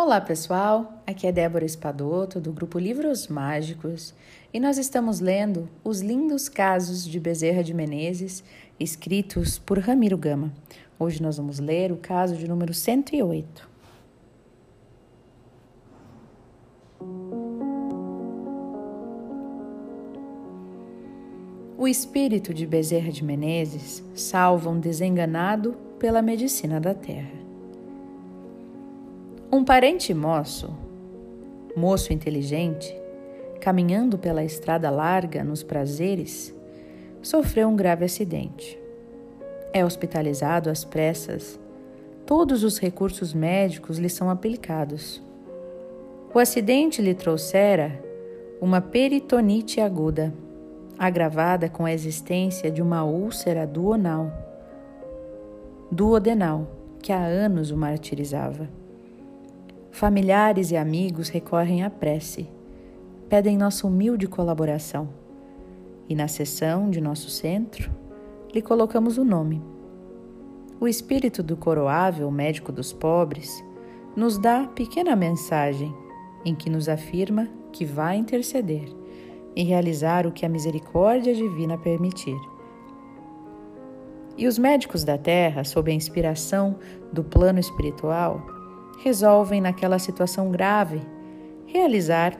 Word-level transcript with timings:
Olá 0.00 0.20
pessoal, 0.20 1.02
aqui 1.04 1.26
é 1.26 1.32
Débora 1.32 1.64
Espadoto 1.64 2.40
do 2.40 2.52
grupo 2.52 2.78
Livros 2.78 3.26
Mágicos 3.26 4.14
e 4.54 4.60
nós 4.60 4.78
estamos 4.78 5.18
lendo 5.18 5.68
Os 5.82 6.00
Lindos 6.00 6.48
Casos 6.48 7.04
de 7.04 7.18
Bezerra 7.18 7.64
de 7.64 7.74
Menezes, 7.74 8.44
escritos 8.78 9.58
por 9.58 9.80
Ramiro 9.80 10.16
Gama. 10.16 10.52
Hoje 11.00 11.20
nós 11.20 11.36
vamos 11.36 11.58
ler 11.58 11.90
o 11.90 11.96
caso 11.96 12.36
de 12.36 12.46
número 12.46 12.72
108. 12.72 13.68
O 21.76 21.88
espírito 21.88 22.54
de 22.54 22.68
Bezerra 22.68 23.10
de 23.10 23.24
Menezes 23.24 24.04
salva 24.14 24.70
um 24.70 24.78
desenganado 24.78 25.76
pela 25.98 26.22
medicina 26.22 26.80
da 26.80 26.94
terra. 26.94 27.37
Um 29.50 29.64
parente 29.64 30.12
moço, 30.12 30.76
moço 31.74 32.12
inteligente, 32.12 32.94
caminhando 33.62 34.18
pela 34.18 34.44
estrada 34.44 34.90
larga 34.90 35.42
nos 35.42 35.62
prazeres, 35.62 36.54
sofreu 37.22 37.66
um 37.68 37.74
grave 37.74 38.04
acidente. 38.04 38.78
É 39.72 39.82
hospitalizado 39.82 40.68
às 40.68 40.84
pressas. 40.84 41.58
Todos 42.26 42.62
os 42.62 42.78
recursos 42.78 43.32
médicos 43.32 43.96
lhe 43.96 44.10
são 44.10 44.28
aplicados. 44.28 45.22
O 46.34 46.38
acidente 46.38 47.00
lhe 47.00 47.14
trouxera 47.14 48.04
uma 48.60 48.82
peritonite 48.82 49.80
aguda, 49.80 50.30
agravada 50.98 51.70
com 51.70 51.86
a 51.86 51.92
existência 51.92 52.70
de 52.70 52.82
uma 52.82 53.02
úlcera 53.02 53.66
duonal, 53.66 54.30
duodenal, 55.90 56.68
que 57.00 57.14
há 57.14 57.24
anos 57.24 57.70
o 57.70 57.78
martirizava. 57.78 58.68
Familiares 59.90 60.70
e 60.70 60.76
amigos 60.76 61.28
recorrem 61.28 61.82
à 61.82 61.90
prece, 61.90 62.48
pedem 63.28 63.56
nossa 63.56 63.86
humilde 63.86 64.28
colaboração. 64.28 65.08
E 66.08 66.14
na 66.14 66.28
sessão 66.28 66.88
de 66.88 67.00
nosso 67.00 67.28
centro, 67.28 67.90
lhe 68.54 68.62
colocamos 68.62 69.18
o 69.18 69.24
nome. 69.24 69.62
O 70.80 70.86
espírito 70.86 71.42
do 71.42 71.56
coroável 71.56 72.30
médico 72.30 72.70
dos 72.70 72.92
pobres 72.92 73.64
nos 74.14 74.38
dá 74.38 74.68
pequena 74.68 75.16
mensagem 75.16 75.92
em 76.44 76.54
que 76.54 76.70
nos 76.70 76.88
afirma 76.88 77.48
que 77.72 77.84
vai 77.84 78.16
interceder 78.16 78.88
e 79.56 79.64
realizar 79.64 80.26
o 80.26 80.32
que 80.32 80.46
a 80.46 80.48
misericórdia 80.48 81.34
divina 81.34 81.76
permitir. 81.76 82.38
E 84.36 84.46
os 84.46 84.56
médicos 84.56 85.02
da 85.02 85.18
terra, 85.18 85.64
sob 85.64 85.90
a 85.90 85.94
inspiração 85.94 86.76
do 87.12 87.24
plano 87.24 87.58
espiritual, 87.58 88.57
resolvem, 88.98 89.60
naquela 89.60 89.98
situação 89.98 90.50
grave, 90.50 91.00
realizar 91.66 92.38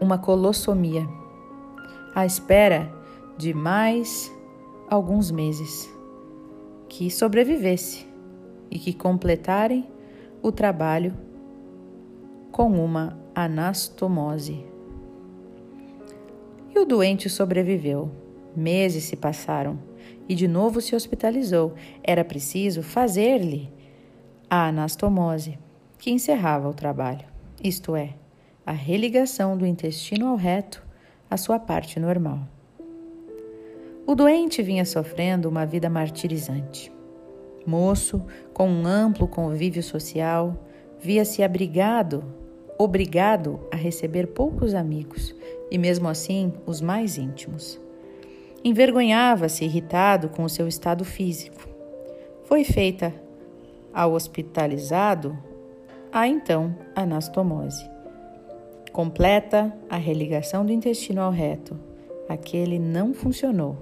uma 0.00 0.18
colossomia, 0.18 1.06
à 2.14 2.26
espera 2.26 2.92
de 3.36 3.54
mais 3.54 4.32
alguns 4.88 5.30
meses, 5.30 5.88
que 6.88 7.10
sobrevivesse 7.10 8.06
e 8.70 8.78
que 8.78 8.92
completarem 8.92 9.88
o 10.42 10.52
trabalho 10.52 11.14
com 12.52 12.70
uma 12.72 13.18
anastomose. 13.34 14.64
E 16.74 16.78
o 16.78 16.84
doente 16.84 17.28
sobreviveu. 17.28 18.10
Meses 18.54 19.04
se 19.04 19.16
passaram 19.16 19.78
e 20.28 20.34
de 20.34 20.46
novo 20.46 20.80
se 20.80 20.94
hospitalizou. 20.94 21.74
Era 22.02 22.24
preciso 22.24 22.82
fazer-lhe 22.82 23.72
a 24.48 24.68
anastomose, 24.68 25.58
que 25.98 26.10
encerrava 26.10 26.68
o 26.68 26.74
trabalho, 26.74 27.26
isto 27.62 27.96
é, 27.96 28.14
a 28.66 28.72
religação 28.72 29.56
do 29.56 29.66
intestino 29.66 30.26
ao 30.26 30.36
reto 30.36 30.82
à 31.30 31.36
sua 31.36 31.58
parte 31.58 31.98
normal. 31.98 32.40
O 34.06 34.14
doente 34.14 34.62
vinha 34.62 34.84
sofrendo 34.84 35.48
uma 35.48 35.64
vida 35.64 35.88
martirizante. 35.88 36.92
Moço, 37.66 38.22
com 38.52 38.68
um 38.68 38.86
amplo 38.86 39.26
convívio 39.26 39.82
social, 39.82 40.54
via-se 41.00 41.42
abrigado, 41.42 42.22
obrigado 42.78 43.60
a 43.72 43.76
receber 43.76 44.26
poucos 44.28 44.74
amigos 44.74 45.34
e, 45.70 45.78
mesmo 45.78 46.06
assim, 46.08 46.52
os 46.66 46.82
mais 46.82 47.16
íntimos. 47.16 47.80
Envergonhava-se 48.62 49.64
irritado 49.64 50.28
com 50.28 50.44
o 50.44 50.50
seu 50.50 50.68
estado 50.68 51.04
físico. 51.04 51.66
Foi 52.44 52.62
feita 52.62 53.23
ao 53.94 54.12
hospitalizado, 54.12 55.38
há 56.12 56.26
então 56.26 56.76
anastomose. 56.94 57.88
Completa 58.92 59.72
a 59.88 59.96
religação 59.96 60.66
do 60.66 60.72
intestino 60.72 61.20
ao 61.20 61.30
reto. 61.30 61.78
Aquele 62.28 62.78
não 62.78 63.14
funcionou 63.14 63.76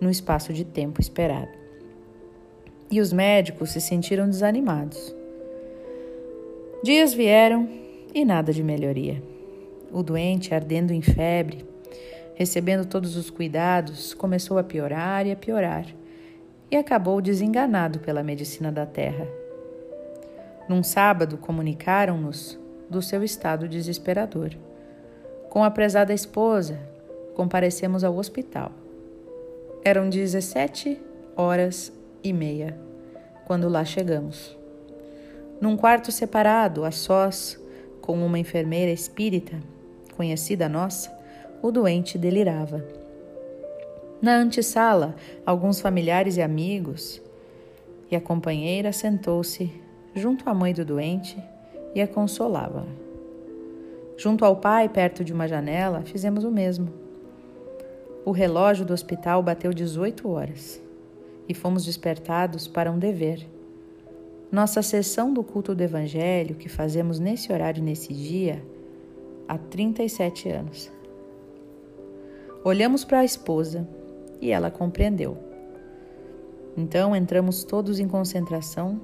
no 0.00 0.10
espaço 0.10 0.52
de 0.52 0.64
tempo 0.64 1.00
esperado. 1.00 1.50
E 2.90 3.00
os 3.00 3.12
médicos 3.12 3.70
se 3.70 3.80
sentiram 3.80 4.28
desanimados. 4.28 5.14
Dias 6.82 7.12
vieram 7.12 7.68
e 8.14 8.24
nada 8.24 8.52
de 8.52 8.62
melhoria. 8.62 9.22
O 9.92 10.02
doente, 10.02 10.54
ardendo 10.54 10.92
em 10.92 11.02
febre, 11.02 11.64
recebendo 12.34 12.86
todos 12.86 13.16
os 13.16 13.30
cuidados, 13.30 14.14
começou 14.14 14.58
a 14.58 14.64
piorar 14.64 15.26
e 15.26 15.32
a 15.32 15.36
piorar 15.36 15.86
e 16.70 16.76
acabou 16.76 17.20
desenganado 17.20 18.00
pela 18.00 18.22
medicina 18.22 18.70
da 18.70 18.84
terra. 18.84 19.45
Num 20.68 20.82
sábado, 20.82 21.38
comunicaram-nos 21.38 22.58
do 22.90 23.00
seu 23.00 23.22
estado 23.22 23.68
desesperador. 23.68 24.50
Com 25.48 25.62
a 25.62 25.70
prezada 25.70 26.12
esposa, 26.12 26.78
comparecemos 27.34 28.02
ao 28.02 28.16
hospital. 28.16 28.72
Eram 29.84 30.08
17 30.08 31.00
horas 31.36 31.92
e 32.22 32.32
meia 32.32 32.76
quando 33.44 33.68
lá 33.68 33.84
chegamos. 33.84 34.56
Num 35.60 35.76
quarto 35.76 36.10
separado, 36.10 36.84
a 36.84 36.90
sós, 36.90 37.58
com 38.00 38.24
uma 38.26 38.38
enfermeira 38.38 38.90
espírita, 38.90 39.56
conhecida 40.16 40.68
nossa, 40.68 41.16
o 41.62 41.70
doente 41.70 42.18
delirava. 42.18 42.84
Na 44.20 44.34
antessala, 44.36 45.14
alguns 45.44 45.80
familiares 45.80 46.36
e 46.36 46.42
amigos, 46.42 47.22
e 48.10 48.16
a 48.16 48.20
companheira 48.20 48.92
sentou-se 48.92 49.85
junto 50.16 50.48
à 50.48 50.54
mãe 50.54 50.72
do 50.72 50.84
doente 50.84 51.36
e 51.94 52.00
a 52.00 52.08
consolava. 52.08 52.86
Junto 54.16 54.44
ao 54.44 54.56
pai, 54.56 54.88
perto 54.88 55.22
de 55.22 55.32
uma 55.32 55.46
janela, 55.46 56.02
fizemos 56.02 56.42
o 56.42 56.50
mesmo. 56.50 56.88
O 58.24 58.30
relógio 58.30 58.84
do 58.84 58.94
hospital 58.94 59.42
bateu 59.42 59.72
18 59.72 60.28
horas 60.28 60.82
e 61.46 61.52
fomos 61.52 61.84
despertados 61.84 62.66
para 62.66 62.90
um 62.90 62.98
dever. 62.98 63.46
Nossa 64.50 64.80
sessão 64.80 65.32
do 65.32 65.44
culto 65.44 65.74
do 65.74 65.82
Evangelho, 65.82 66.56
que 66.56 66.68
fazemos 66.68 67.18
nesse 67.20 67.52
horário 67.52 67.82
nesse 67.82 68.14
dia, 68.14 68.64
há 69.46 69.58
37 69.58 70.48
anos. 70.48 70.90
Olhamos 72.64 73.04
para 73.04 73.20
a 73.20 73.24
esposa 73.24 73.86
e 74.40 74.50
ela 74.50 74.70
compreendeu. 74.70 75.36
Então 76.76 77.14
entramos 77.14 77.64
todos 77.64 78.00
em 78.00 78.08
concentração 78.08 79.00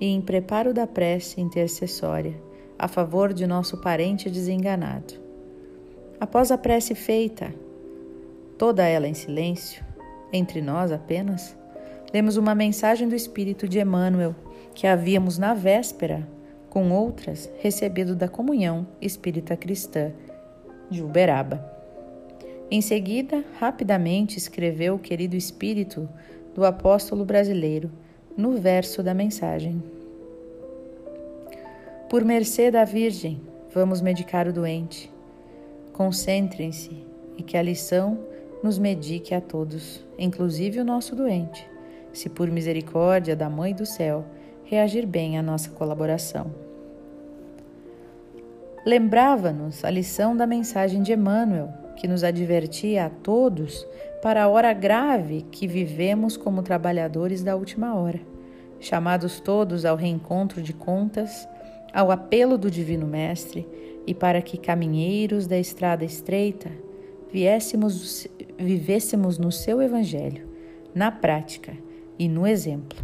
e 0.00 0.06
em 0.06 0.20
preparo 0.20 0.72
da 0.74 0.86
prece 0.86 1.40
intercessória 1.40 2.34
a 2.78 2.88
favor 2.88 3.32
de 3.32 3.46
nosso 3.46 3.80
parente 3.80 4.28
desenganado. 4.28 5.14
Após 6.20 6.50
a 6.50 6.58
prece 6.58 6.94
feita, 6.94 7.54
toda 8.58 8.86
ela 8.86 9.06
em 9.06 9.14
silêncio, 9.14 9.84
entre 10.32 10.60
nós 10.60 10.90
apenas, 10.90 11.56
lemos 12.12 12.36
uma 12.36 12.54
mensagem 12.54 13.08
do 13.08 13.14
Espírito 13.14 13.68
de 13.68 13.78
Emmanuel 13.78 14.34
que 14.74 14.86
havíamos 14.86 15.38
na 15.38 15.54
véspera, 15.54 16.26
com 16.68 16.90
outras, 16.90 17.48
recebido 17.60 18.16
da 18.16 18.28
comunhão 18.28 18.86
espírita 19.00 19.56
cristã 19.56 20.12
de 20.90 21.02
Uberaba. 21.02 21.64
Em 22.70 22.80
seguida, 22.80 23.44
rapidamente 23.60 24.38
escreveu 24.38 24.96
o 24.96 24.98
querido 24.98 25.36
espírito 25.36 26.08
do 26.54 26.64
apóstolo 26.64 27.24
brasileiro 27.24 27.90
no 28.36 28.52
verso 28.52 29.02
da 29.02 29.14
mensagem. 29.14 29.82
Por 32.08 32.24
mercê 32.24 32.70
da 32.70 32.84
Virgem, 32.84 33.40
vamos 33.72 34.00
medicar 34.00 34.46
o 34.46 34.52
doente. 34.52 35.10
Concentrem-se 35.92 37.04
e 37.36 37.42
que 37.42 37.56
a 37.56 37.62
lição 37.62 38.18
nos 38.62 38.78
medique 38.78 39.34
a 39.34 39.40
todos, 39.40 40.04
inclusive 40.18 40.80
o 40.80 40.84
nosso 40.84 41.14
doente, 41.14 41.68
se 42.12 42.28
por 42.28 42.50
misericórdia 42.50 43.36
da 43.36 43.50
Mãe 43.50 43.74
do 43.74 43.84
Céu 43.84 44.24
reagir 44.64 45.06
bem 45.06 45.38
à 45.38 45.42
nossa 45.42 45.70
colaboração. 45.70 46.50
Lembrava-nos 48.86 49.84
a 49.84 49.90
lição 49.90 50.36
da 50.36 50.46
mensagem 50.46 51.02
de 51.02 51.12
Emmanuel, 51.12 51.83
que 51.96 52.08
nos 52.08 52.24
advertia 52.24 53.06
a 53.06 53.10
todos 53.10 53.86
para 54.22 54.42
a 54.42 54.48
hora 54.48 54.72
grave 54.72 55.46
que 55.50 55.66
vivemos 55.66 56.36
como 56.36 56.62
trabalhadores 56.62 57.42
da 57.42 57.54
última 57.56 57.94
hora, 57.94 58.20
chamados 58.80 59.40
todos 59.40 59.84
ao 59.84 59.96
reencontro 59.96 60.62
de 60.62 60.72
contas 60.72 61.48
ao 61.92 62.10
apelo 62.10 62.58
do 62.58 62.70
Divino 62.70 63.06
Mestre 63.06 63.66
e 64.06 64.12
para 64.12 64.42
que 64.42 64.58
caminheiros 64.58 65.46
da 65.46 65.56
estrada 65.56 66.04
estreita 66.04 66.70
viéssemos, 67.32 68.26
vivêssemos 68.58 69.38
no 69.38 69.52
seu 69.52 69.80
Evangelho, 69.80 70.48
na 70.94 71.10
prática 71.12 71.72
e 72.18 72.28
no 72.28 72.46
exemplo. 72.46 72.98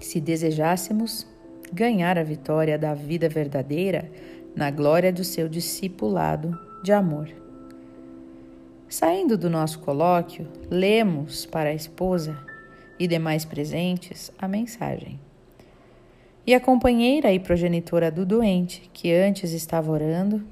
Se 0.00 0.20
desejássemos 0.20 1.26
ganhar 1.72 2.18
a 2.18 2.22
vitória 2.22 2.78
da 2.78 2.94
vida 2.94 3.28
verdadeira 3.28 4.10
na 4.54 4.70
glória 4.70 5.12
do 5.12 5.24
seu 5.24 5.48
discipulado 5.48 6.58
de 6.82 6.92
amor. 6.92 7.45
Saindo 8.88 9.36
do 9.36 9.50
nosso 9.50 9.80
colóquio, 9.80 10.46
lemos 10.70 11.44
para 11.44 11.70
a 11.70 11.74
esposa 11.74 12.38
e 12.96 13.08
demais 13.08 13.44
presentes 13.44 14.30
a 14.38 14.46
mensagem. 14.46 15.18
E 16.46 16.54
a 16.54 16.60
companheira 16.60 17.32
e 17.32 17.40
progenitora 17.40 18.12
do 18.12 18.24
doente, 18.24 18.88
que 18.92 19.12
antes 19.12 19.50
estava 19.50 19.90
orando, 19.90 20.46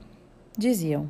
diziam: 0.58 1.08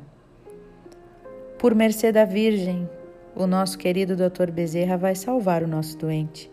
Por 1.57 1.73
mercê 1.73 2.11
da 2.11 2.25
Virgem, 2.25 2.87
o 3.35 3.47
nosso 3.47 3.79
querido 3.79 4.15
Dr. 4.15 4.51
Bezerra 4.51 4.95
vai 4.95 5.15
salvar 5.15 5.63
o 5.63 5.67
nosso 5.67 5.97
doente. 5.97 6.51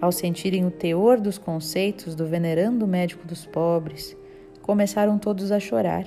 Ao 0.00 0.10
sentirem 0.10 0.66
o 0.66 0.72
teor 0.72 1.20
dos 1.20 1.38
conceitos 1.38 2.16
do 2.16 2.26
venerando 2.26 2.84
médico 2.84 3.24
dos 3.28 3.46
pobres, 3.46 4.16
começaram 4.60 5.20
todos 5.20 5.52
a 5.52 5.60
chorar, 5.60 6.04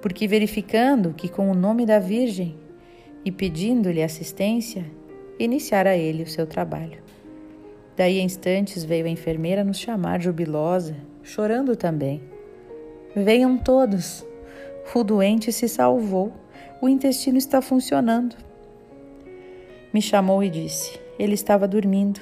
porque 0.00 0.26
verificando 0.26 1.12
que 1.12 1.28
com 1.28 1.50
o 1.50 1.54
nome 1.54 1.84
da 1.84 1.98
Virgem 1.98 2.56
e 3.24 3.32
pedindo-lhe 3.32 4.02
assistência, 4.02 4.84
iniciara 5.38 5.96
ele 5.96 6.22
o 6.22 6.28
seu 6.28 6.46
trabalho. 6.46 6.98
Daí 7.96 8.20
a 8.20 8.22
instantes 8.22 8.84
veio 8.84 9.06
a 9.06 9.10
enfermeira 9.10 9.64
nos 9.64 9.78
chamar 9.78 10.20
jubilosa, 10.20 10.96
chorando 11.22 11.74
também. 11.74 12.22
Venham 13.14 13.58
todos. 13.58 14.24
O 14.94 15.02
doente 15.02 15.52
se 15.52 15.68
salvou. 15.68 16.32
O 16.80 16.88
intestino 16.88 17.36
está 17.36 17.60
funcionando. 17.60 18.36
Me 19.92 20.00
chamou 20.00 20.42
e 20.44 20.48
disse: 20.48 20.98
Ele 21.18 21.34
estava 21.34 21.66
dormindo. 21.66 22.20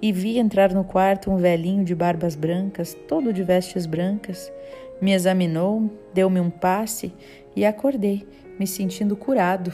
E 0.00 0.10
vi 0.12 0.38
entrar 0.38 0.72
no 0.72 0.82
quarto 0.82 1.30
um 1.30 1.36
velhinho 1.36 1.84
de 1.84 1.94
barbas 1.94 2.34
brancas, 2.34 2.96
todo 3.06 3.32
de 3.32 3.42
vestes 3.42 3.86
brancas. 3.86 4.50
Me 5.00 5.12
examinou, 5.12 5.90
deu-me 6.12 6.40
um 6.40 6.50
passe 6.50 7.12
e 7.54 7.64
acordei, 7.64 8.26
me 8.58 8.66
sentindo 8.66 9.14
curado 9.14 9.72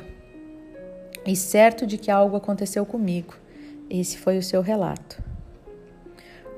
e 1.29 1.37
certo 1.37 1.87
de 1.87 1.97
que 1.97 2.11
algo 2.11 2.37
aconteceu 2.37 2.85
comigo. 2.85 3.37
Esse 3.89 4.19
foi 4.19 4.37
o 4.37 4.43
seu 4.43 4.61
relato 4.61 5.23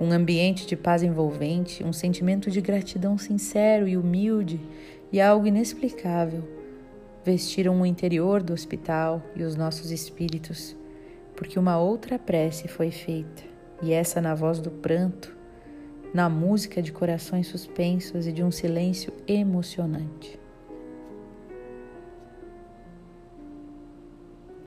um 0.00 0.12
ambiente 0.12 0.67
de 0.67 0.76
paz 0.76 1.02
envolvente, 1.02 1.84
um 1.84 1.93
sentimento 1.93 2.50
de 2.50 2.62
gratidão 2.62 3.19
sincero 3.19 3.87
e 3.87 3.99
humilde 3.99 4.58
e 5.12 5.20
algo 5.20 5.46
inexplicável 5.46 6.43
vestiram 7.22 7.78
o 7.78 7.84
interior 7.84 8.43
do 8.43 8.55
hospital 8.55 9.22
e 9.37 9.43
os 9.43 9.55
nossos 9.55 9.90
espíritos, 9.90 10.75
porque 11.37 11.58
uma 11.58 11.78
outra 11.78 12.19
prece 12.19 12.66
foi 12.66 12.90
feita, 12.90 13.43
e 13.82 13.93
essa 13.93 14.23
na 14.23 14.34
voz 14.34 14.58
do 14.58 14.70
pranto, 14.70 15.37
na 16.14 16.31
música 16.31 16.81
de 16.81 16.90
corações 16.90 17.46
suspensos 17.46 18.26
e 18.26 18.32
de 18.32 18.43
um 18.43 18.50
silêncio 18.50 19.12
emocionante. 19.28 20.39